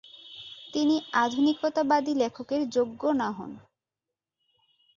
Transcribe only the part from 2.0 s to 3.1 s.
লেখকের যোগ্য